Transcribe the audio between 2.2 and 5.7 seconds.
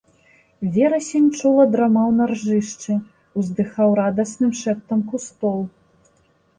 на ржышчы, уздыхаў радасным шэптам кустоў.